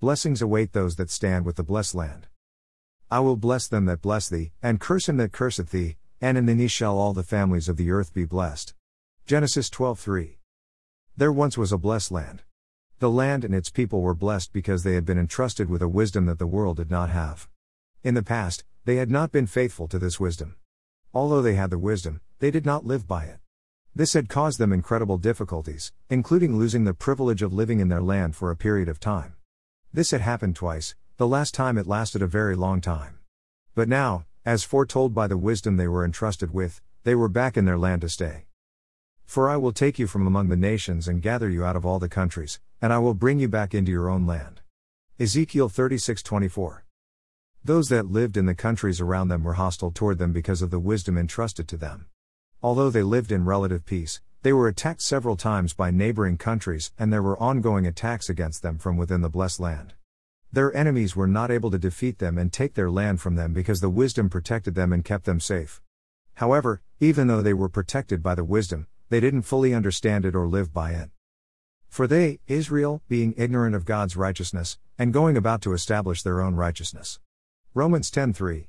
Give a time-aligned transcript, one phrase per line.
[0.00, 2.28] Blessings await those that stand with the blessed land.
[3.10, 6.46] I will bless them that bless thee, and curse him that curseth thee, and in
[6.46, 8.74] the thee shall all the families of the earth be blessed.
[9.26, 10.38] Genesis 12:3.
[11.16, 12.44] There once was a blessed land.
[13.00, 16.26] The land and its people were blessed because they had been entrusted with a wisdom
[16.26, 17.48] that the world did not have.
[18.04, 20.54] In the past, they had not been faithful to this wisdom.
[21.12, 23.40] Although they had the wisdom, they did not live by it.
[23.96, 28.36] This had caused them incredible difficulties, including losing the privilege of living in their land
[28.36, 29.34] for a period of time.
[29.98, 33.18] This had happened twice, the last time it lasted a very long time.
[33.74, 37.64] But now, as foretold by the wisdom they were entrusted with, they were back in
[37.64, 38.46] their land to stay.
[39.26, 41.98] For I will take you from among the nations and gather you out of all
[41.98, 44.60] the countries, and I will bring you back into your own land.
[45.18, 46.84] Ezekiel 36:24.
[47.64, 50.78] Those that lived in the countries around them were hostile toward them because of the
[50.78, 52.06] wisdom entrusted to them.
[52.62, 57.12] Although they lived in relative peace, they were attacked several times by neighboring countries, and
[57.12, 59.94] there were ongoing attacks against them from within the blessed land.
[60.52, 63.80] Their enemies were not able to defeat them and take their land from them because
[63.80, 65.82] the wisdom protected them and kept them safe.
[66.34, 70.46] However, even though they were protected by the wisdom, they didn't fully understand it or
[70.46, 71.10] live by it.
[71.88, 76.54] For they, Israel, being ignorant of God's righteousness, and going about to establish their own
[76.54, 77.18] righteousness.
[77.74, 78.68] Romans 10:3.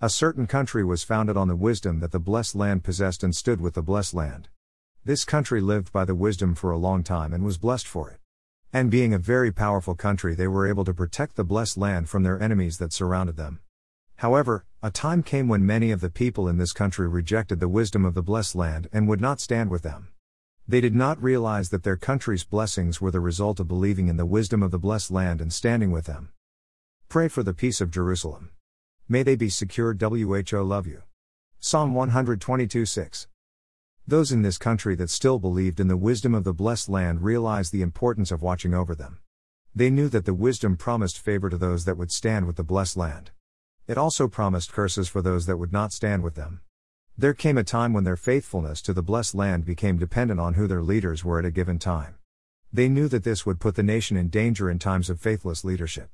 [0.00, 3.60] A certain country was founded on the wisdom that the blessed land possessed and stood
[3.60, 4.48] with the blessed land.
[5.04, 8.18] This country lived by the wisdom for a long time and was blessed for it.
[8.72, 12.22] And being a very powerful country, they were able to protect the blessed land from
[12.22, 13.60] their enemies that surrounded them.
[14.16, 18.04] However, a time came when many of the people in this country rejected the wisdom
[18.04, 20.08] of the blessed land and would not stand with them.
[20.66, 24.26] They did not realize that their country's blessings were the result of believing in the
[24.26, 26.30] wisdom of the blessed land and standing with them.
[27.08, 28.50] Pray for the peace of Jerusalem.
[29.08, 29.94] May they be secure.
[29.94, 31.04] WHO love you.
[31.58, 33.28] Psalm 122 6.
[34.08, 37.74] Those in this country that still believed in the wisdom of the blessed land realized
[37.74, 39.18] the importance of watching over them.
[39.74, 42.96] They knew that the wisdom promised favor to those that would stand with the blessed
[42.96, 43.32] land.
[43.86, 46.62] It also promised curses for those that would not stand with them.
[47.18, 50.66] There came a time when their faithfulness to the blessed land became dependent on who
[50.66, 52.14] their leaders were at a given time.
[52.72, 56.08] They knew that this would put the nation in danger in times of faithless leadership.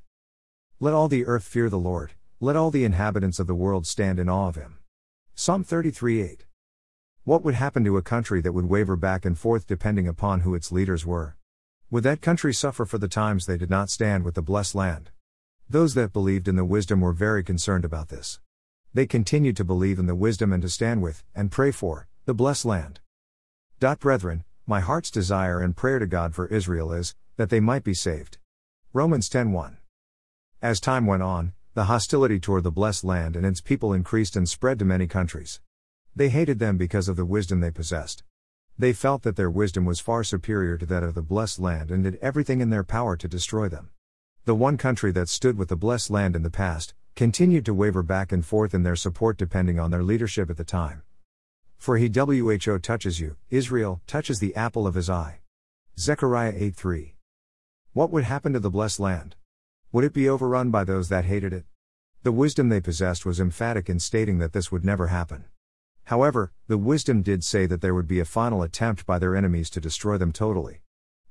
[0.81, 4.19] Let all the earth fear the Lord, let all the inhabitants of the world stand
[4.19, 4.79] in awe of him.
[5.37, 6.45] Psalm 33 8.
[7.27, 10.55] What would happen to a country that would waver back and forth depending upon who
[10.55, 11.39] its leaders were?
[11.91, 15.11] Would that country suffer for the times they did not stand with the blessed land?
[15.67, 18.41] Those that believed in the wisdom were very concerned about this.
[18.93, 22.35] They continued to believe in the wisdom and to stand with, and pray for, the
[22.35, 23.01] blessed land.
[23.81, 27.85] Dot brethren, my heart's desire and prayer to God for Israel is, that they might
[27.85, 28.37] be saved.
[28.93, 29.79] Romans 10:1.
[30.61, 34.47] As time went on, the hostility toward the blessed land and its people increased and
[34.47, 35.63] spread to many countries.
[36.17, 38.23] They hated them because of the wisdom they possessed.
[38.79, 42.05] They felt that their wisdom was far superior to that of the blessed land and
[42.05, 43.91] did everything in their power to destroy them.
[44.45, 48.03] The one country that stood with the blessed land in the past, continued to waver
[48.03, 51.03] back and forth in their support depending on their leadership at the time.
[51.79, 55.41] For he WHO touches you, Israel touches the apple of his eye.
[55.99, 57.17] Zechariah 8 3.
[57.93, 59.37] What would happen to the blessed land?
[59.93, 61.67] Would it be overrun by those that hated it?
[62.25, 65.45] The wisdom they possessed was emphatic in stating that this would never happen.
[66.07, 69.71] However, the wisdom did say that there would be a final attempt by their enemies
[69.71, 70.83] to destroy them totally.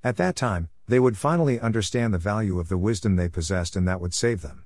[0.04, 3.88] At that time, they would finally understand the value of the wisdom they possessed and
[3.88, 4.66] that would save them.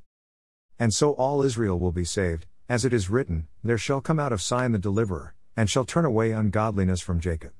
[0.79, 4.31] And so all Israel will be saved, as it is written, There shall come out
[4.31, 7.53] of Sion the deliverer, and shall turn away ungodliness from Jacob.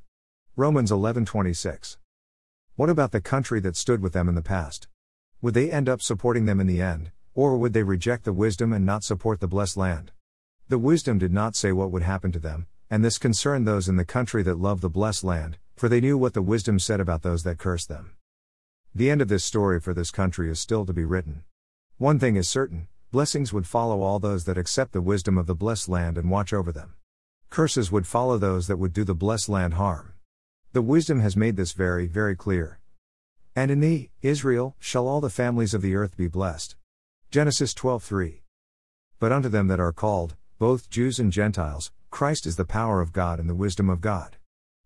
[0.56, 1.98] Romans 11:26.
[2.76, 4.88] What about the country that stood with them in the past?
[5.42, 8.74] Would they end up supporting them in the end, or would they reject the wisdom
[8.74, 10.12] and not support the blessed land?
[10.70, 13.96] The wisdom did not say what would happen to them, and this concerned those in
[13.96, 17.22] the country that loved the blessed land, for they knew what the wisdom said about
[17.22, 18.18] those that cursed them.
[18.94, 21.44] The end of this story for this country is still to be written.
[21.98, 25.56] One thing is certain blessings would follow all those that accept the wisdom of the
[25.56, 26.96] blessed land and watch over them.
[27.50, 30.14] Curses would follow those that would do the blessed land harm.
[30.74, 32.80] The wisdom has made this very, very clear.
[33.56, 36.76] And in thee, Israel, shall all the families of the earth be blessed.
[37.32, 38.42] Genesis 12:3.
[39.18, 43.14] But unto them that are called, both Jews and Gentiles, Christ is the power of
[43.14, 44.38] God and the wisdom of God.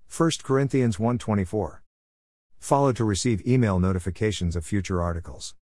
[0.07, 1.81] 1 Corinthians 1:24.
[2.59, 5.56] Follow to receive email notifications of future articles.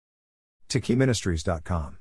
[0.68, 1.98] TakiMinistries.com